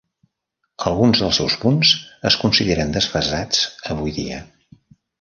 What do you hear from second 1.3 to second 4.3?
seus punts es consideren desfasats avui